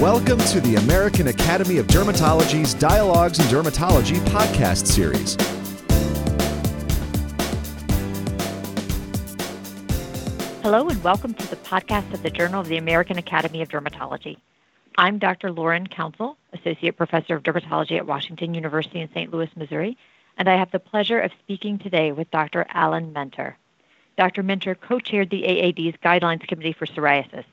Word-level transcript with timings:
Welcome 0.00 0.40
to 0.40 0.60
the 0.60 0.74
American 0.74 1.28
Academy 1.28 1.78
of 1.78 1.86
Dermatology's 1.86 2.74
Dialogues 2.74 3.38
in 3.38 3.46
Dermatology 3.46 4.18
podcast 4.26 4.86
series. 4.86 5.36
Hello, 10.62 10.86
and 10.90 11.02
welcome 11.02 11.32
to 11.32 11.48
the 11.48 11.56
podcast 11.56 12.12
of 12.12 12.22
the 12.22 12.28
Journal 12.28 12.60
of 12.60 12.68
the 12.68 12.76
American 12.76 13.16
Academy 13.16 13.62
of 13.62 13.70
Dermatology. 13.70 14.36
I'm 14.98 15.18
Dr. 15.18 15.50
Laurin 15.50 15.86
Council, 15.86 16.36
Associate 16.52 16.94
Professor 16.94 17.36
of 17.36 17.42
Dermatology 17.42 17.96
at 17.96 18.06
Washington 18.06 18.52
University 18.52 19.00
in 19.00 19.08
St. 19.14 19.32
Louis, 19.32 19.48
Missouri, 19.56 19.96
and 20.36 20.46
I 20.46 20.58
have 20.58 20.72
the 20.72 20.78
pleasure 20.78 21.20
of 21.20 21.32
speaking 21.38 21.78
today 21.78 22.12
with 22.12 22.30
Dr. 22.30 22.66
Alan 22.68 23.14
Menter. 23.14 23.54
Dr. 24.18 24.42
Menter 24.42 24.78
co 24.78 25.00
chaired 25.00 25.30
the 25.30 25.44
AAD's 25.44 25.96
Guidelines 26.04 26.46
Committee 26.46 26.74
for 26.74 26.84
Psoriasis. 26.84 27.46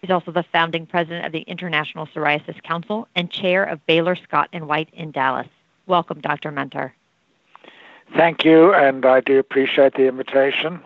He's 0.00 0.10
also 0.10 0.30
the 0.30 0.44
founding 0.52 0.86
president 0.86 1.26
of 1.26 1.32
the 1.32 1.40
International 1.40 2.06
Psoriasis 2.06 2.62
Council 2.62 3.08
and 3.16 3.30
chair 3.30 3.64
of 3.64 3.84
Baylor 3.86 4.16
Scott 4.16 4.48
and 4.52 4.68
White 4.68 4.88
in 4.92 5.10
Dallas. 5.10 5.48
Welcome, 5.86 6.20
Dr. 6.20 6.52
Menter. 6.52 6.92
Thank 8.16 8.44
you, 8.44 8.72
and 8.72 9.04
I 9.04 9.20
do 9.20 9.38
appreciate 9.38 9.94
the 9.94 10.06
invitation. 10.06 10.80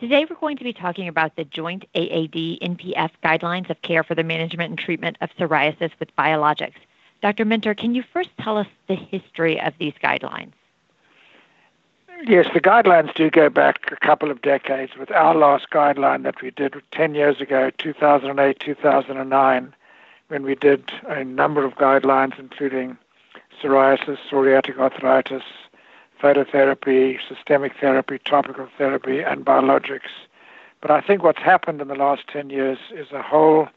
Today, 0.00 0.26
we're 0.28 0.36
going 0.36 0.56
to 0.56 0.64
be 0.64 0.72
talking 0.72 1.08
about 1.08 1.36
the 1.36 1.44
joint 1.44 1.84
AAD 1.94 2.60
NPF 2.60 3.10
guidelines 3.22 3.70
of 3.70 3.80
care 3.82 4.02
for 4.02 4.14
the 4.14 4.24
management 4.24 4.70
and 4.70 4.78
treatment 4.78 5.16
of 5.20 5.30
psoriasis 5.38 5.90
with 5.98 6.14
biologics. 6.16 6.74
Dr. 7.22 7.44
Menter, 7.44 7.76
can 7.76 7.94
you 7.94 8.02
first 8.12 8.30
tell 8.40 8.58
us 8.58 8.66
the 8.86 8.94
history 8.94 9.60
of 9.60 9.72
these 9.78 9.94
guidelines? 10.02 10.52
Yes, 12.22 12.46
the 12.54 12.60
guidelines 12.60 13.12
do 13.14 13.28
go 13.28 13.50
back 13.50 13.90
a 13.92 13.96
couple 13.96 14.30
of 14.30 14.40
decades. 14.40 14.96
With 14.96 15.10
our 15.10 15.34
last 15.34 15.68
guideline 15.70 16.22
that 16.22 16.40
we 16.40 16.50
did 16.50 16.74
10 16.90 17.14
years 17.14 17.40
ago, 17.40 17.70
2008, 17.76 18.58
2009, 18.60 19.74
when 20.28 20.42
we 20.42 20.54
did 20.54 20.90
a 21.06 21.22
number 21.22 21.64
of 21.64 21.74
guidelines, 21.74 22.38
including 22.38 22.96
psoriasis, 23.60 24.18
psoriatic 24.30 24.78
arthritis, 24.78 25.42
phototherapy, 26.20 27.18
systemic 27.28 27.76
therapy, 27.78 28.18
topical 28.24 28.68
therapy, 28.78 29.20
and 29.20 29.44
biologics. 29.44 30.10
But 30.80 30.90
I 30.90 31.02
think 31.02 31.22
what's 31.22 31.42
happened 31.42 31.82
in 31.82 31.88
the 31.88 31.94
last 31.94 32.26
10 32.28 32.48
years 32.48 32.78
is 32.92 33.12
a 33.12 33.22
whole 33.22 33.68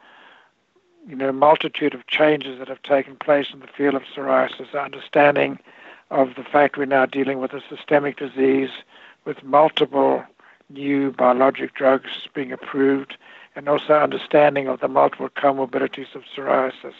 you 1.07 1.15
know, 1.15 1.31
multitude 1.31 1.93
of 1.93 2.07
changes 2.07 2.59
that 2.59 2.67
have 2.67 2.81
taken 2.83 3.15
place 3.17 3.47
in 3.51 3.59
the 3.59 3.67
field 3.67 3.95
of 3.95 4.03
psoriasis, 4.03 4.81
understanding 4.81 5.59
of 6.09 6.35
the 6.35 6.43
fact 6.43 6.77
we're 6.77 6.85
now 6.85 7.05
dealing 7.05 7.39
with 7.39 7.53
a 7.53 7.61
systemic 7.69 8.17
disease 8.17 8.69
with 9.25 9.43
multiple 9.43 10.23
new 10.69 11.11
biologic 11.11 11.73
drugs 11.73 12.27
being 12.33 12.51
approved 12.51 13.17
and 13.55 13.67
also 13.67 13.93
understanding 13.95 14.67
of 14.67 14.79
the 14.79 14.87
multiple 14.87 15.29
comorbidities 15.29 16.13
of 16.15 16.23
psoriasis. 16.23 16.93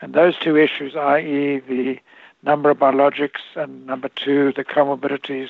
And 0.00 0.14
those 0.14 0.38
two 0.38 0.56
issues, 0.56 0.96
i.e., 0.96 1.60
the 1.60 1.98
number 2.42 2.70
of 2.70 2.78
biologics 2.78 3.40
and 3.54 3.86
number 3.86 4.08
two, 4.08 4.52
the 4.52 4.64
comorbidities, 4.64 5.48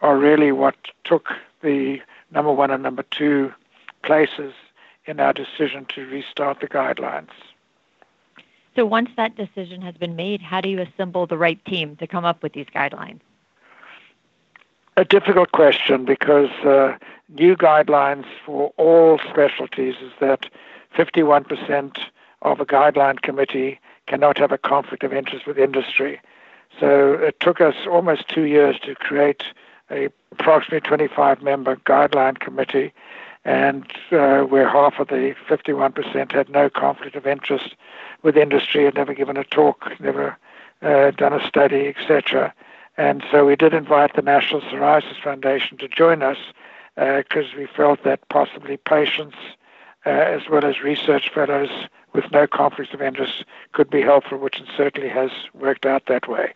are 0.00 0.16
really 0.16 0.52
what 0.52 0.76
took 1.04 1.32
the 1.62 2.00
number 2.30 2.52
one 2.52 2.70
and 2.70 2.82
number 2.82 3.04
two 3.10 3.52
places 4.02 4.52
in 5.06 5.18
our 5.18 5.32
decision 5.32 5.86
to 5.86 6.06
restart 6.06 6.60
the 6.60 6.68
guidelines. 6.68 7.30
So 8.76 8.84
once 8.84 9.10
that 9.16 9.36
decision 9.36 9.82
has 9.82 9.94
been 9.94 10.16
made, 10.16 10.42
how 10.42 10.60
do 10.60 10.68
you 10.68 10.80
assemble 10.80 11.26
the 11.26 11.38
right 11.38 11.62
team 11.64 11.96
to 11.96 12.06
come 12.06 12.24
up 12.24 12.42
with 12.42 12.52
these 12.54 12.66
guidelines? 12.74 13.20
A 14.96 15.04
difficult 15.04 15.52
question 15.52 16.04
because 16.04 16.50
uh, 16.64 16.96
new 17.28 17.56
guidelines 17.56 18.26
for 18.44 18.72
all 18.76 19.18
specialties 19.18 19.94
is 20.00 20.12
that 20.20 20.46
51% 20.96 21.98
of 22.42 22.60
a 22.60 22.66
guideline 22.66 23.20
committee 23.20 23.80
cannot 24.06 24.38
have 24.38 24.52
a 24.52 24.58
conflict 24.58 25.02
of 25.02 25.12
interest 25.12 25.46
with 25.46 25.58
industry. 25.58 26.20
So 26.78 27.14
it 27.14 27.40
took 27.40 27.60
us 27.60 27.74
almost 27.88 28.28
two 28.28 28.44
years 28.44 28.78
to 28.80 28.94
create 28.94 29.42
a 29.90 30.08
approximately 30.32 30.80
25 30.80 31.42
member 31.42 31.76
guideline 31.76 32.38
committee 32.38 32.92
and 33.44 33.84
uh, 34.10 34.40
where 34.42 34.68
half 34.68 34.98
of 34.98 35.08
the 35.08 35.34
51% 35.48 36.32
had 36.32 36.48
no 36.48 36.70
conflict 36.70 37.14
of 37.14 37.26
interest 37.26 37.74
with 38.22 38.36
industry, 38.36 38.84
had 38.84 38.94
never 38.94 39.14
given 39.14 39.36
a 39.36 39.44
talk, 39.44 39.92
never 40.00 40.36
uh, 40.82 41.10
done 41.10 41.32
a 41.32 41.46
study, 41.46 41.88
etc. 41.88 42.54
And 42.96 43.22
so 43.30 43.44
we 43.44 43.56
did 43.56 43.74
invite 43.74 44.14
the 44.14 44.22
National 44.22 44.60
Psoriasis 44.62 45.22
Foundation 45.22 45.76
to 45.78 45.88
join 45.88 46.22
us 46.22 46.38
because 46.94 47.46
uh, 47.52 47.58
we 47.58 47.66
felt 47.66 48.04
that 48.04 48.26
possibly 48.28 48.76
patients, 48.76 49.36
uh, 50.06 50.10
as 50.10 50.42
well 50.50 50.64
as 50.64 50.80
research 50.82 51.30
fellows 51.34 51.70
with 52.12 52.30
no 52.30 52.46
conflicts 52.46 52.94
of 52.94 53.02
interest, 53.02 53.44
could 53.72 53.90
be 53.90 54.00
helpful, 54.00 54.38
which 54.38 54.60
it 54.60 54.68
certainly 54.76 55.08
has 55.08 55.30
worked 55.54 55.84
out 55.84 56.06
that 56.06 56.28
way. 56.28 56.54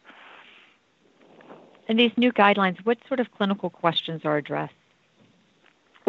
And 1.89 1.99
these 1.99 2.13
new 2.17 2.33
guidelines, 2.33 2.79
what 2.85 2.99
sort 3.09 3.19
of 3.19 3.33
clinical 3.33 3.71
questions 3.71 4.25
are 4.25 4.37
addressed? 4.37 4.75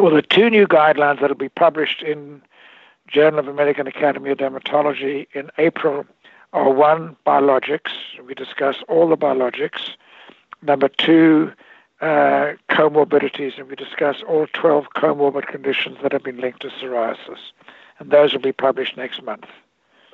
Well, 0.00 0.14
the 0.14 0.22
two 0.22 0.48
new 0.48 0.66
guidelines 0.66 1.20
that 1.20 1.28
will 1.28 1.34
be 1.36 1.50
published 1.50 2.02
in 2.02 2.40
Journal 3.06 3.38
of 3.38 3.48
American 3.48 3.86
Academy 3.86 4.30
of 4.30 4.38
Dermatology 4.38 5.26
in 5.34 5.50
April 5.58 6.06
are 6.54 6.70
one, 6.70 7.18
biologics. 7.26 7.90
We 8.26 8.32
discuss 8.32 8.76
all 8.88 9.10
the 9.10 9.18
biologics. 9.18 9.90
Number 10.62 10.88
two, 10.88 11.52
uh, 12.00 12.52
comorbidities, 12.70 13.58
and 13.58 13.68
we 13.68 13.76
discuss 13.76 14.22
all 14.26 14.46
12 14.54 14.86
comorbid 14.96 15.48
conditions 15.48 15.98
that 16.02 16.12
have 16.12 16.22
been 16.22 16.40
linked 16.40 16.62
to 16.62 16.68
psoriasis. 16.68 17.52
And 17.98 18.10
those 18.10 18.32
will 18.32 18.40
be 18.40 18.52
published 18.52 18.96
next 18.96 19.22
month. 19.22 19.48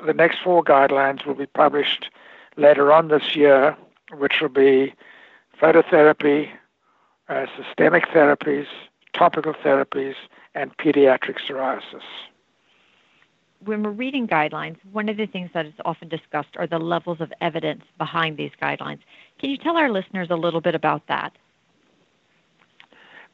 The 0.04 0.14
next 0.14 0.38
four 0.42 0.64
guidelines 0.64 1.24
will 1.24 1.34
be 1.34 1.46
published 1.46 2.10
later 2.56 2.92
on 2.92 3.06
this 3.06 3.36
year, 3.36 3.76
which 4.18 4.40
will 4.40 4.48
be 4.48 4.94
phototherapy, 5.62 6.48
uh, 7.28 7.46
systemic 7.56 8.08
therapies, 8.08 8.66
topical 9.16 9.54
therapies, 9.54 10.14
and 10.54 10.76
pediatric 10.78 11.38
psoriasis. 11.38 12.02
When 13.64 13.82
we're 13.82 13.90
reading 13.90 14.28
guidelines, 14.28 14.76
one 14.92 15.08
of 15.08 15.16
the 15.16 15.26
things 15.26 15.50
that 15.54 15.66
is 15.66 15.74
often 15.84 16.08
discussed 16.08 16.56
are 16.56 16.66
the 16.66 16.78
levels 16.78 17.20
of 17.20 17.32
evidence 17.40 17.84
behind 17.98 18.36
these 18.36 18.52
guidelines. 18.60 19.00
Can 19.38 19.50
you 19.50 19.56
tell 19.56 19.76
our 19.76 19.90
listeners 19.90 20.28
a 20.30 20.36
little 20.36 20.60
bit 20.60 20.74
about 20.74 21.06
that? 21.08 21.32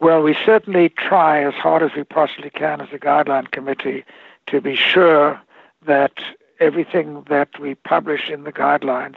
Well, 0.00 0.22
we 0.22 0.37
certainly 0.44 0.88
try 0.88 1.44
as 1.44 1.54
hard 1.54 1.82
as 1.82 1.91
we 1.97 2.04
possibly 2.04 2.50
can 2.50 2.81
as 2.81 2.88
a 2.92 2.98
guideline 2.98 3.50
committee 3.50 4.04
to 4.48 4.60
be 4.60 4.75
sure 4.75 5.41
that 5.87 6.12
everything 6.59 7.25
that 7.28 7.59
we 7.60 7.75
publish 7.75 8.28
in 8.28 8.44
the 8.44 8.53
guidelines 8.53 9.16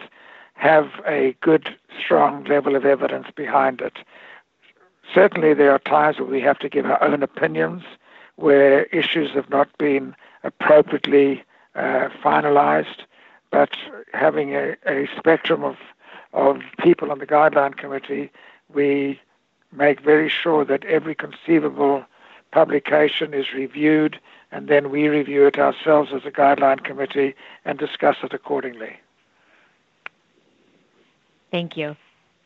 have 0.54 0.90
a 1.08 1.36
good, 1.42 1.76
strong 2.00 2.44
level 2.46 2.76
of 2.76 2.86
evidence 2.86 3.28
behind 3.36 3.82
it 3.82 3.98
certainly 5.16 5.54
there 5.54 5.72
are 5.72 5.80
times 5.80 6.20
where 6.20 6.28
we 6.28 6.42
have 6.42 6.60
to 6.60 6.70
give 6.70 6.86
our 6.86 7.02
own 7.02 7.24
opinions 7.24 7.84
where 8.36 8.84
issues 8.86 9.32
have 9.32 9.50
not 9.50 9.76
been 9.78 10.14
appropriately 10.44 11.44
uh, 11.74 12.10
finalized, 12.24 13.04
but 13.50 13.72
having 14.14 14.56
a, 14.56 14.76
a 14.86 15.08
spectrum 15.18 15.64
of, 15.64 15.78
of 16.34 16.62
people 16.80 17.12
on 17.12 17.20
the 17.20 17.26
guideline 17.26 17.76
committee, 17.76 18.30
we 18.74 19.20
make 19.72 20.02
very 20.02 20.30
sure 20.30 20.66
that 20.66 20.84
every 20.86 21.16
conceivable 21.16 22.04
publication 22.52 23.34
is 23.34 23.54
reviewed 23.54 24.20
and 24.52 24.68
then 24.68 24.90
we 24.90 25.08
review 25.08 25.46
it 25.46 25.58
ourselves 25.58 26.12
as 26.14 26.26
a 26.26 26.32
guideline 26.32 26.84
committee 26.84 27.36
and 27.64 27.80
discuss 27.80 28.18
it 28.24 28.34
accordingly. 28.34 28.98
Thank 31.52 31.78
you. 31.78 31.96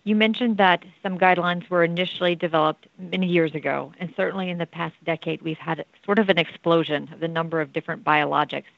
You 0.10 0.16
mentioned 0.16 0.58
that 0.58 0.84
some 1.04 1.20
guidelines 1.20 1.70
were 1.70 1.84
initially 1.84 2.34
developed 2.34 2.88
many 2.98 3.28
years 3.28 3.54
ago, 3.54 3.94
and 4.00 4.12
certainly 4.18 4.50
in 4.50 4.58
the 4.58 4.66
past 4.66 4.96
decade, 5.06 5.44
we've 5.44 5.60
had 5.60 5.86
sort 6.04 6.18
of 6.18 6.30
an 6.30 6.40
explosion 6.40 7.08
of 7.14 7.20
the 7.20 7.28
number 7.28 7.62
of 7.62 7.74
different 7.74 8.04
biologics. 8.04 8.72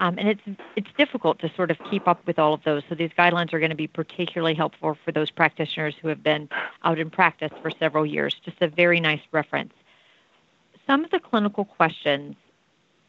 Um, 0.00 0.18
and 0.18 0.28
it's 0.28 0.40
it's 0.74 0.88
difficult 0.98 1.38
to 1.38 1.52
sort 1.54 1.70
of 1.70 1.78
keep 1.88 2.08
up 2.08 2.26
with 2.26 2.40
all 2.40 2.52
of 2.52 2.64
those. 2.64 2.82
So 2.88 2.96
these 2.96 3.12
guidelines 3.16 3.52
are 3.52 3.60
going 3.60 3.70
to 3.70 3.76
be 3.76 3.86
particularly 3.86 4.54
helpful 4.54 4.98
for 5.04 5.12
those 5.12 5.30
practitioners 5.30 5.94
who 6.02 6.08
have 6.08 6.20
been 6.20 6.48
out 6.82 6.98
in 6.98 7.10
practice 7.10 7.52
for 7.62 7.70
several 7.70 8.04
years. 8.04 8.34
Just 8.44 8.60
a 8.60 8.66
very 8.66 8.98
nice 8.98 9.22
reference. 9.30 9.74
Some 10.88 11.04
of 11.04 11.12
the 11.12 11.20
clinical 11.20 11.64
questions 11.64 12.34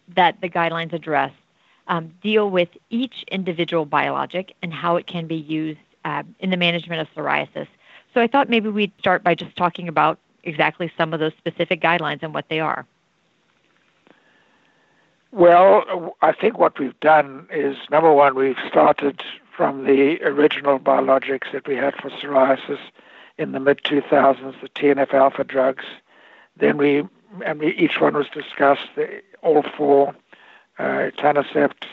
that 0.09 0.39
the 0.41 0.49
guidelines 0.49 0.93
address 0.93 1.31
um, 1.87 2.13
deal 2.21 2.51
with 2.51 2.69
each 2.91 3.25
individual 3.31 3.85
biologic 3.85 4.53
and 4.61 4.71
how 4.71 4.95
it 4.97 5.07
can 5.07 5.25
be 5.25 5.37
used 5.37 5.79
uh, 6.05 6.23
in 6.39 6.49
the 6.49 6.57
management 6.57 7.01
of 7.01 7.07
psoriasis. 7.15 7.67
So 8.13 8.21
I 8.21 8.27
thought 8.27 8.49
maybe 8.49 8.69
we'd 8.69 8.91
start 8.99 9.23
by 9.23 9.35
just 9.35 9.55
talking 9.55 9.87
about 9.87 10.19
exactly 10.43 10.91
some 10.97 11.13
of 11.13 11.19
those 11.19 11.33
specific 11.37 11.81
guidelines 11.81 12.21
and 12.21 12.33
what 12.33 12.45
they 12.49 12.59
are. 12.59 12.85
Well, 15.31 16.15
I 16.21 16.31
think 16.31 16.59
what 16.59 16.77
we've 16.77 16.99
done 16.99 17.47
is 17.51 17.75
number 17.89 18.13
one, 18.13 18.35
we've 18.35 18.55
started 18.67 19.23
from 19.55 19.85
the 19.85 20.21
original 20.21 20.79
biologics 20.79 21.51
that 21.51 21.67
we 21.67 21.75
had 21.75 21.95
for 21.95 22.11
psoriasis 22.11 22.79
in 23.37 23.51
the 23.51 23.59
mid 23.59 23.83
2000s, 23.83 24.61
the 24.61 24.69
TNF 24.69 25.13
alpha 25.13 25.43
drugs. 25.43 25.85
Then 26.57 26.77
we, 26.77 27.03
and 27.43 27.59
we, 27.59 27.73
each 27.75 27.99
one 27.99 28.13
was 28.13 28.27
discussed, 28.31 28.87
the, 28.95 29.21
all 29.41 29.63
four, 29.75 30.13
uh, 30.77 30.83
etanercept, 30.83 31.85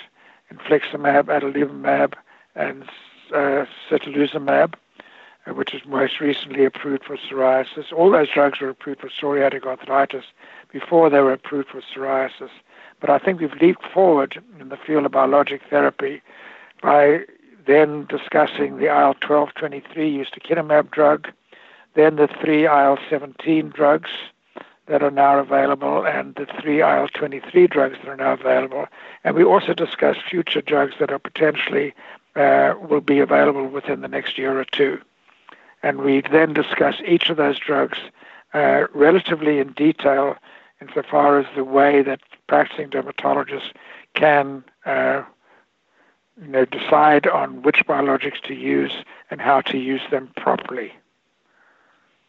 infliximab, 0.53 1.25
adalimumab, 1.25 2.15
and 2.55 2.85
uh, 3.33 3.67
certolizumab, 3.89 4.75
uh, 5.47 5.55
which 5.55 5.75
is 5.75 5.83
most 5.87 6.21
recently 6.21 6.65
approved 6.65 7.05
for 7.05 7.17
psoriasis. 7.17 7.93
All 7.93 8.11
those 8.11 8.29
drugs 8.31 8.61
were 8.61 8.69
approved 8.69 9.01
for 9.01 9.09
psoriatic 9.09 9.65
arthritis 9.65 10.25
before 10.73 11.11
they 11.11 11.21
were 11.21 11.33
approved 11.33 11.69
for 11.69 11.81
psoriasis. 11.81 12.51
But 13.01 13.11
I 13.11 13.19
think 13.19 13.41
we've 13.41 13.61
leaped 13.61 13.85
forward 13.87 14.43
in 14.61 14.69
the 14.69 14.77
field 14.77 15.07
of 15.07 15.13
biologic 15.13 15.63
therapy 15.71 16.23
by 16.83 17.21
then 17.67 18.07
discussing 18.07 18.77
the 18.77 18.87
IL-12-23 18.87 19.85
ustekinumab 19.95 20.91
drug, 20.91 21.29
then 21.95 22.17
the 22.17 22.29
three 22.41 22.65
IL-17 22.65 23.73
drugs 23.73 24.11
that 24.87 25.03
are 25.03 25.11
now 25.11 25.39
available 25.39 26.05
and 26.05 26.35
the 26.35 26.47
three 26.61 26.81
IL-23 26.81 27.71
drugs 27.71 27.97
that 28.03 28.09
are 28.09 28.17
now 28.17 28.33
available. 28.33 28.87
And 29.23 29.37
we 29.37 29.45
also 29.45 29.73
discussed 29.73 30.21
future 30.29 30.61
drugs 30.61 30.95
that 30.99 31.13
are 31.13 31.19
potentially 31.19 31.95
uh, 32.41 32.75
will 32.89 33.03
be 33.03 33.19
available 33.21 33.67
within 33.67 34.01
the 34.01 34.09
next 34.09 34.39
year 34.39 34.59
or 34.59 34.65
two. 34.65 34.99
And 35.83 35.99
we 35.99 36.23
then 36.23 36.53
discuss 36.55 36.97
each 37.07 37.29
of 37.29 37.37
those 37.37 37.59
drugs 37.59 37.99
uh, 38.55 38.87
relatively 38.95 39.59
in 39.59 39.73
detail 39.73 40.37
insofar 40.81 41.39
as 41.39 41.47
the 41.55 41.65
way 41.65 42.03
that 42.03 42.21
practicing 42.47 42.89
dermatologists 42.89 43.73
can 44.15 44.65
uh, 44.87 45.23
you 46.41 46.49
know, 46.49 46.65
decide 46.65 47.27
on 47.27 47.63
which 47.63 47.85
biologics 47.87 48.41
to 48.43 48.55
use 48.55 48.93
and 49.31 49.41
how 49.41 49.61
to 49.61 49.77
use 49.77 50.03
them 50.11 50.31
properly. 50.37 50.93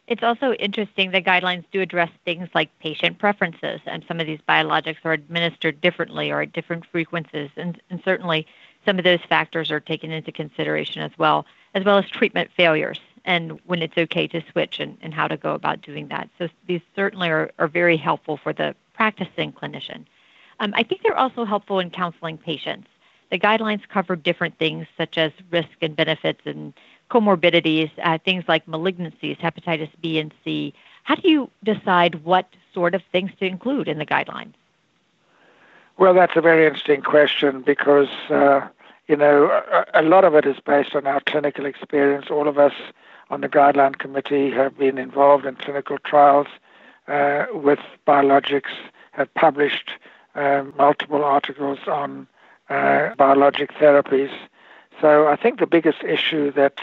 It's 0.08 0.22
also 0.22 0.52
interesting 0.54 1.12
that 1.12 1.24
guidelines 1.24 1.64
do 1.72 1.80
address 1.80 2.10
things 2.26 2.48
like 2.54 2.68
patient 2.80 3.18
preferences, 3.18 3.80
and 3.86 4.04
some 4.06 4.20
of 4.20 4.26
these 4.26 4.40
biologics 4.46 5.02
are 5.04 5.12
administered 5.12 5.80
differently 5.80 6.30
or 6.30 6.42
at 6.42 6.52
different 6.52 6.84
frequencies, 6.84 7.50
and, 7.56 7.80
and 7.88 8.02
certainly 8.04 8.46
some 8.84 8.98
of 8.98 9.04
those 9.04 9.20
factors 9.28 9.70
are 9.70 9.80
taken 9.80 10.10
into 10.10 10.32
consideration 10.32 11.02
as 11.02 11.12
well, 11.18 11.46
as 11.74 11.84
well 11.84 11.98
as 11.98 12.08
treatment 12.08 12.50
failures 12.56 13.00
and 13.24 13.60
when 13.66 13.82
it's 13.82 13.96
okay 13.96 14.26
to 14.26 14.42
switch 14.50 14.80
and, 14.80 14.98
and 15.00 15.14
how 15.14 15.28
to 15.28 15.36
go 15.36 15.54
about 15.54 15.80
doing 15.82 16.08
that. 16.08 16.28
So 16.38 16.48
these 16.66 16.80
certainly 16.96 17.28
are, 17.28 17.50
are 17.58 17.68
very 17.68 17.96
helpful 17.96 18.36
for 18.36 18.52
the 18.52 18.74
practicing 18.94 19.52
clinician. 19.52 20.04
Um, 20.60 20.72
I 20.76 20.82
think 20.82 21.02
they're 21.02 21.18
also 21.18 21.44
helpful 21.44 21.78
in 21.78 21.90
counseling 21.90 22.38
patients. 22.38 22.88
The 23.30 23.38
guidelines 23.38 23.80
cover 23.88 24.16
different 24.16 24.58
things 24.58 24.86
such 24.96 25.16
as 25.16 25.32
risk 25.50 25.70
and 25.80 25.96
benefits 25.96 26.40
and 26.44 26.74
comorbidities, 27.10 27.90
uh, 28.02 28.18
things 28.24 28.44
like 28.46 28.66
malignancies, 28.66 29.38
hepatitis 29.38 29.90
B 30.00 30.18
and 30.18 30.34
C. 30.44 30.74
How 31.04 31.14
do 31.14 31.28
you 31.28 31.50
decide 31.64 32.24
what 32.24 32.48
sort 32.74 32.94
of 32.94 33.02
things 33.10 33.30
to 33.38 33.46
include 33.46 33.88
in 33.88 33.98
the 33.98 34.06
guidelines? 34.06 34.54
Well, 36.02 36.14
that's 36.14 36.34
a 36.34 36.40
very 36.40 36.66
interesting 36.66 37.00
question 37.00 37.62
because, 37.62 38.08
uh, 38.28 38.66
you 39.06 39.14
know, 39.14 39.44
a, 39.72 40.00
a, 40.00 40.02
lot 40.02 40.24
of 40.24 40.34
it 40.34 40.44
is 40.44 40.56
based 40.58 40.96
on 40.96 41.06
our 41.06 41.20
clinical 41.20 41.64
experience. 41.64 42.26
All 42.28 42.48
of 42.48 42.58
us 42.58 42.72
on 43.30 43.40
the 43.40 43.48
guideline 43.48 43.96
committee 43.96 44.50
have 44.50 44.76
been 44.76 44.98
involved 44.98 45.46
in 45.46 45.54
clinical 45.54 45.98
trials 45.98 46.48
uh, 47.06 47.46
with 47.54 47.78
biologics, 48.04 48.72
have 49.12 49.32
published 49.34 49.92
uh, 50.34 50.64
multiple 50.76 51.22
articles 51.22 51.78
on 51.86 52.26
uh, 52.68 53.14
biologic 53.14 53.70
therapies. 53.74 54.32
So 55.00 55.28
I 55.28 55.36
think 55.36 55.60
the 55.60 55.68
biggest 55.68 56.02
issue 56.02 56.50
that 56.54 56.80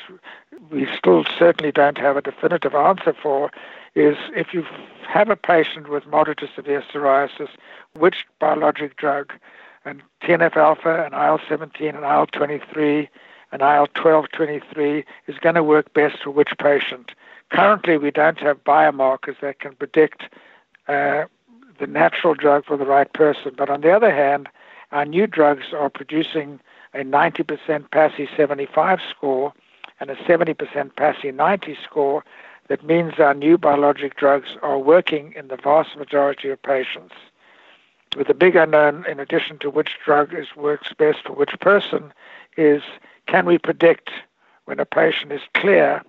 we 0.72 0.88
still 0.98 1.26
certainly 1.38 1.74
don't 1.74 1.98
have 1.98 2.16
a 2.16 2.22
definitive 2.22 2.74
answer 2.74 3.14
for 3.22 3.52
is 4.00 4.18
if 4.36 4.54
you 4.54 4.66
have 5.08 5.30
a 5.30 5.36
patient 5.36 5.90
with 5.90 6.08
moderate 6.08 6.40
to 6.40 6.50
severe 6.56 6.82
psoriasis, 6.82 7.50
which 7.98 8.26
biologic 8.40 8.96
drug, 8.98 9.34
and 9.86 10.02
TNF 10.22 10.56
alpha 10.56 11.04
and 11.04 11.14
IL 11.14 11.40
17 11.48 11.96
and 11.96 12.04
IL 12.04 12.28
23 12.28 13.10
and 13.52 13.62
IL 13.62 13.88
12 13.96 14.26
23 14.32 15.06
is 15.28 15.36
going 15.40 15.56
to 15.56 15.64
work 15.64 15.94
best 15.94 16.24
for 16.24 16.32
which 16.32 16.52
patient. 16.60 17.12
Currently, 17.50 17.98
we 17.98 18.12
don't 18.12 18.40
have 18.40 18.64
biomarkers 18.64 19.40
that 19.42 19.60
can 19.60 19.76
predict 19.76 20.24
uh, 20.88 21.26
the 21.80 21.88
natural 21.88 22.36
drug 22.36 22.66
for 22.66 22.78
the 22.78 22.86
right 22.86 23.12
person. 23.14 23.54
But 23.58 23.70
on 23.70 23.82
the 23.82 23.92
other 23.92 24.14
hand, 24.14 24.50
our 24.92 25.06
new 25.06 25.26
drugs 25.26 25.68
are 25.74 25.90
producing 25.90 26.60
a 26.94 27.00
90% 27.00 27.90
PASI 27.92 28.30
75 28.36 29.00
score 29.10 29.54
and 30.00 30.10
a 30.10 30.16
70% 30.16 30.96
PASI 30.96 31.32
90 31.32 31.78
score. 31.84 32.24
That 32.70 32.86
means 32.86 33.20
our 33.20 33.34
new 33.34 33.58
biologic 33.58 34.16
drugs 34.16 34.56
are 34.62 34.78
working 34.78 35.34
in 35.36 35.48
the 35.48 35.58
vast 35.58 35.98
majority 35.98 36.50
of 36.50 36.62
patients. 36.62 37.16
With 38.16 38.28
the 38.28 38.34
big 38.34 38.56
unknown, 38.56 39.06
in 39.08 39.20
addition 39.20 39.58
to 39.60 39.70
which 39.70 39.98
drug 40.06 40.34
is, 40.34 40.56
works 40.56 40.94
best 40.98 41.20
for 41.26 41.34
which 41.34 41.60
person, 41.60 42.14
is 42.58 42.82
can 43.28 43.46
we 43.46 43.58
predict 43.58 44.12
when 44.66 44.80
a 44.80 44.86
patient 44.86 45.32
is 45.32 45.42
clear 45.56 46.04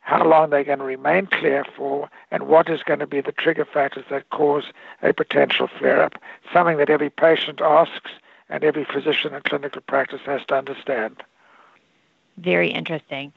how 0.00 0.24
long 0.24 0.50
they're 0.50 0.62
going 0.62 0.78
to 0.78 0.84
remain 0.84 1.26
clear 1.26 1.64
for, 1.76 2.08
and 2.30 2.44
what 2.44 2.68
is 2.68 2.84
going 2.84 3.00
to 3.00 3.08
be 3.08 3.20
the 3.20 3.32
trigger 3.32 3.64
factors 3.64 4.04
that 4.08 4.30
cause 4.30 4.66
a 5.02 5.12
potential 5.12 5.66
flare 5.66 6.00
up. 6.00 6.14
Something 6.52 6.76
that 6.76 6.88
every 6.88 7.10
patient 7.10 7.60
asks 7.60 8.12
and 8.48 8.62
every 8.62 8.84
physician 8.84 9.34
in 9.34 9.42
clinical 9.42 9.82
practice 9.82 10.20
has 10.24 10.42
to 10.46 10.54
understand. 10.54 11.24
Very 12.36 12.70
interesting. 12.70 13.32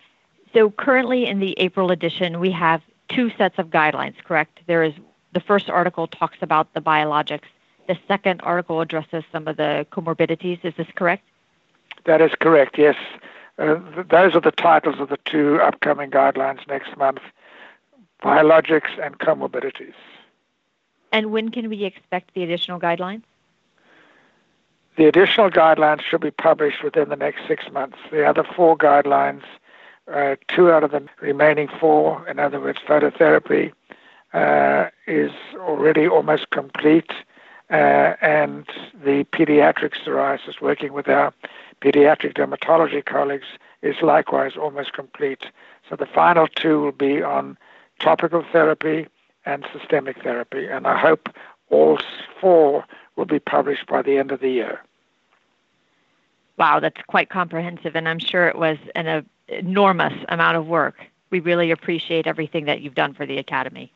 So, 0.53 0.71
currently 0.71 1.25
in 1.27 1.39
the 1.39 1.53
April 1.59 1.91
edition, 1.91 2.39
we 2.39 2.51
have 2.51 2.81
two 3.07 3.31
sets 3.37 3.59
of 3.59 3.69
guidelines, 3.69 4.15
correct? 4.23 4.61
There 4.67 4.83
is 4.83 4.93
the 5.33 5.39
first 5.39 5.69
article 5.69 6.07
talks 6.07 6.37
about 6.41 6.73
the 6.73 6.81
biologics, 6.81 7.47
the 7.87 7.97
second 8.07 8.41
article 8.43 8.81
addresses 8.81 9.23
some 9.31 9.47
of 9.47 9.57
the 9.57 9.85
comorbidities. 9.91 10.59
Is 10.63 10.75
this 10.75 10.87
correct? 10.95 11.23
That 12.05 12.21
is 12.21 12.31
correct, 12.39 12.77
yes. 12.77 12.95
Uh, 13.57 13.79
those 14.09 14.35
are 14.35 14.41
the 14.41 14.51
titles 14.51 14.99
of 14.99 15.09
the 15.09 15.17
two 15.25 15.59
upcoming 15.59 16.11
guidelines 16.11 16.65
next 16.67 16.95
month 16.97 17.19
biologics 18.23 19.03
and 19.03 19.17
comorbidities. 19.17 19.93
And 21.11 21.31
when 21.31 21.49
can 21.49 21.69
we 21.69 21.83
expect 21.83 22.33
the 22.33 22.43
additional 22.43 22.79
guidelines? 22.79 23.23
The 24.97 25.05
additional 25.05 25.49
guidelines 25.49 26.01
should 26.01 26.21
be 26.21 26.31
published 26.31 26.83
within 26.83 27.09
the 27.09 27.15
next 27.15 27.47
six 27.47 27.71
months. 27.71 27.97
The 28.11 28.25
other 28.25 28.43
four 28.43 28.77
guidelines, 28.77 29.43
uh, 30.11 30.35
two 30.47 30.71
out 30.71 30.83
of 30.83 30.91
the 30.91 31.07
remaining 31.21 31.67
four, 31.79 32.27
in 32.27 32.39
other 32.39 32.59
words, 32.59 32.79
phototherapy, 32.87 33.71
uh, 34.33 34.89
is 35.07 35.31
already 35.57 36.07
almost 36.07 36.49
complete. 36.51 37.11
Uh, 37.71 38.15
and 38.21 38.67
the 39.03 39.23
pediatric 39.31 39.93
psoriasis, 39.93 40.59
working 40.59 40.91
with 40.91 41.07
our 41.07 41.31
pediatric 41.81 42.33
dermatology 42.33 43.05
colleagues 43.05 43.45
is 43.83 43.95
likewise 44.01 44.53
almost 44.57 44.93
complete. 44.93 45.45
So 45.87 45.95
the 45.95 46.07
final 46.07 46.47
two 46.47 46.81
will 46.81 46.91
be 46.91 47.21
on 47.21 47.57
topical 47.99 48.43
therapy 48.51 49.07
and 49.45 49.65
systemic 49.71 50.23
therapy, 50.23 50.65
and 50.65 50.87
I 50.87 50.97
hope 50.97 51.29
all 51.69 51.99
four 52.41 52.85
will 53.15 53.25
be 53.25 53.39
published 53.39 53.85
by 53.85 54.01
the 54.01 54.17
end 54.17 54.31
of 54.31 54.39
the 54.39 54.49
year. 54.49 54.81
Wow, 56.57 56.79
that's 56.79 57.01
quite 57.07 57.29
comprehensive, 57.29 57.95
and 57.95 58.09
I'm 58.09 58.19
sure 58.19 58.47
it 58.47 58.57
was 58.57 58.77
an 58.95 59.07
uh, 59.07 59.21
enormous 59.49 60.13
amount 60.29 60.57
of 60.57 60.67
work. 60.67 60.95
We 61.29 61.39
really 61.39 61.71
appreciate 61.71 62.27
everything 62.27 62.65
that 62.65 62.81
you've 62.81 62.95
done 62.95 63.13
for 63.13 63.25
the 63.25 63.37
Academy. 63.37 63.91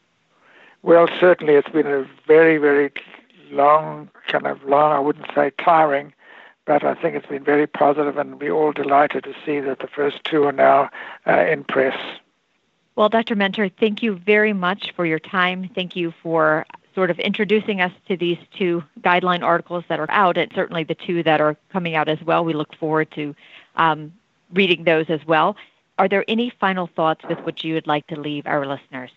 Well, 0.84 1.08
certainly 1.20 1.54
it's 1.54 1.70
been 1.70 1.88
a 1.88 2.06
very, 2.28 2.58
very 2.58 2.92
long, 3.52 4.10
kind 4.28 4.46
of 4.46 4.64
long, 4.64 4.92
I 4.92 5.00
wouldn't 5.00 5.28
say 5.34 5.52
tiring, 5.64 6.14
but 6.66 6.84
I 6.84 6.94
think 6.96 7.16
it's 7.16 7.28
been 7.28 7.44
very 7.44 7.68
positive, 7.68 8.18
and 8.18 8.40
we're 8.40 8.52
all 8.52 8.72
delighted 8.72 9.24
to 9.24 9.34
see 9.46 9.60
that 9.62 9.80
the 9.80 9.88
first 9.88 10.24
two 10.24 10.44
are 10.44 10.52
now 10.52 10.90
uh, 11.28 11.46
in 11.46 11.64
press. 11.64 11.98
Well, 12.96 13.10
Dr. 13.10 13.36
Menter, 13.36 13.72
thank 13.80 14.04
you 14.04 14.16
very 14.16 14.54
much 14.54 14.94
for 14.96 15.06
your 15.06 15.20
time. 15.20 15.70
Thank 15.74 15.96
you 15.96 16.14
for 16.22 16.66
sort 16.94 17.10
of 17.10 17.18
introducing 17.20 17.82
us 17.82 17.92
to 18.08 18.16
these 18.16 18.38
two 18.56 18.84
guideline 19.02 19.42
articles 19.42 19.84
that 19.90 20.00
are 20.00 20.12
out, 20.12 20.38
and 20.38 20.52
certainly 20.54 20.84
the 20.84 20.96
two 20.96 21.24
that 21.24 21.42
are 21.42 21.58
coming 21.72 21.96
out 21.96 22.08
as 22.08 22.22
well. 22.22 22.46
We 22.46 22.54
look 22.54 22.76
forward 22.76 23.10
to 23.12 23.36
um, 23.78 24.14
reading 24.54 24.84
those 24.84 25.10
as 25.10 25.26
well. 25.26 25.56
Are 25.98 26.08
there 26.08 26.26
any 26.28 26.50
final 26.60 26.88
thoughts 26.88 27.24
with 27.28 27.40
which 27.40 27.64
you 27.64 27.74
would 27.76 27.88
like 27.88 28.08
to 28.08 28.20
leave 28.20 28.48
our 28.48 28.66
listeners? 28.66 29.12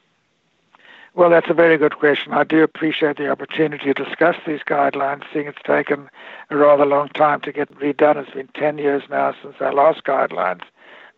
Well, 1.14 1.30
that's 1.30 1.48
a 1.48 1.54
very 1.54 1.78
good 1.78 1.96
question. 1.98 2.34
I 2.34 2.44
do 2.44 2.62
appreciate 2.62 3.16
the 3.16 3.30
opportunity 3.30 3.94
to 3.94 4.04
discuss 4.04 4.36
these 4.46 4.60
guidelines, 4.60 5.22
seeing 5.32 5.46
it's 5.46 5.62
taken 5.64 6.10
a 6.50 6.56
rather 6.56 6.84
long 6.84 7.08
time 7.08 7.40
to 7.40 7.52
get 7.52 7.74
redone. 7.78 8.16
It's 8.16 8.34
been 8.34 8.48
10 8.48 8.76
years 8.76 9.02
now 9.08 9.34
since 9.42 9.54
our 9.60 9.72
last 9.72 10.04
guidelines. 10.04 10.60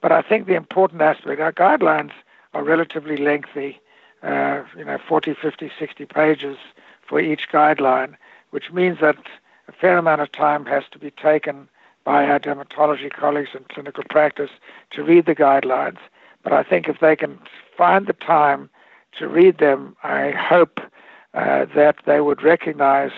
But 0.01 0.13
I 0.13 0.23
think 0.23 0.47
the 0.47 0.55
important 0.55 1.03
aspect, 1.03 1.41
our 1.41 1.53
guidelines 1.53 2.13
are 2.55 2.63
relatively 2.63 3.17
lengthy, 3.17 3.81
uh, 4.23 4.63
you 4.77 4.85
know, 4.85 4.99
40, 5.09 5.35
50, 5.35 5.69
60 5.77 6.05
pages 6.07 6.59
for 7.05 7.19
each 7.19 7.49
guideline, 7.51 8.15
which 8.51 8.71
means 8.71 9.01
that 9.01 9.17
a 9.67 9.73
fair 9.73 9.99
amount 9.99 10.21
of 10.21 10.31
time 10.31 10.65
has 10.67 10.85
to 10.93 10.99
be 11.01 11.11
taken 11.11 11.69
by 12.09 12.25
our 12.25 12.41
dermatology 12.41 13.13
colleagues 13.13 13.51
in 13.53 13.63
clinical 13.71 14.03
practice 14.09 14.49
to 14.91 15.03
read 15.03 15.27
the 15.27 15.35
guidelines. 15.35 15.99
But 16.43 16.55
I 16.55 16.63
think 16.63 16.89
if 16.89 17.01
they 17.01 17.15
can 17.15 17.39
find 17.77 18.07
the 18.07 18.15
time 18.15 18.71
to 19.19 19.29
read 19.29 19.59
them, 19.59 19.95
I 20.03 20.31
hope 20.31 20.81
uh, 21.35 21.67
that 21.77 21.97
they 22.07 22.23
would 22.23 22.43
recognize 22.43 23.11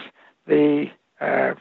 the 0.49 0.91
uh, 1.21 1.55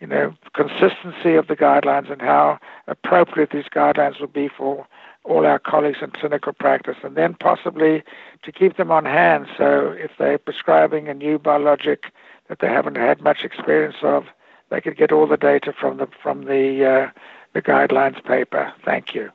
you 0.00 0.06
know, 0.06 0.34
consistency 0.54 1.34
of 1.34 1.46
the 1.46 1.56
guidelines 1.56 2.10
and 2.10 2.22
how 2.22 2.58
appropriate 2.88 3.50
these 3.50 3.68
guidelines 3.70 4.18
will 4.18 4.26
be 4.26 4.48
for 4.48 4.86
all 5.24 5.44
our 5.44 5.58
colleagues 5.58 5.98
in 6.00 6.10
clinical 6.12 6.54
practice, 6.54 6.96
and 7.04 7.16
then 7.16 7.34
possibly 7.34 8.02
to 8.44 8.50
keep 8.50 8.78
them 8.78 8.90
on 8.90 9.04
hand. 9.04 9.46
So 9.58 9.94
if 9.98 10.12
they're 10.18 10.38
prescribing 10.38 11.06
a 11.06 11.12
new 11.12 11.38
biologic 11.38 12.04
that 12.48 12.60
they 12.60 12.68
haven't 12.68 12.96
had 12.96 13.20
much 13.20 13.44
experience 13.44 13.96
of, 14.02 14.24
they 14.72 14.80
could 14.80 14.96
get 14.96 15.12
all 15.12 15.26
the 15.26 15.36
data 15.36 15.72
from 15.78 15.98
the 15.98 16.08
from 16.22 16.46
the 16.46 16.84
uh, 16.84 17.10
the 17.52 17.60
guidelines 17.60 18.24
paper. 18.24 18.72
Thank 18.84 19.14
you. 19.14 19.30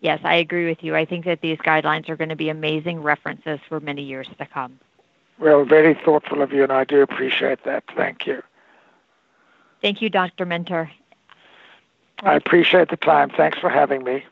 Yes, 0.00 0.20
I 0.22 0.34
agree 0.34 0.66
with 0.66 0.84
you. 0.84 0.94
I 0.94 1.06
think 1.06 1.24
that 1.24 1.40
these 1.40 1.56
guidelines 1.58 2.10
are 2.10 2.16
going 2.16 2.28
to 2.28 2.36
be 2.36 2.50
amazing 2.50 3.02
references 3.02 3.58
for 3.66 3.80
many 3.80 4.02
years 4.02 4.28
to 4.38 4.44
come. 4.44 4.78
Well, 5.40 5.64
very 5.64 5.94
thoughtful 5.94 6.42
of 6.42 6.52
you, 6.52 6.62
and 6.62 6.70
I 6.70 6.84
do 6.84 7.00
appreciate 7.00 7.64
that. 7.64 7.84
Thank 7.96 8.26
you. 8.26 8.42
Thank 9.80 10.02
you, 10.02 10.10
Dr. 10.10 10.44
Menter. 10.44 10.90
I 12.20 12.34
appreciate 12.34 12.90
the 12.90 12.98
time. 12.98 13.30
Thanks 13.30 13.58
for 13.58 13.70
having 13.70 14.04
me. 14.04 14.24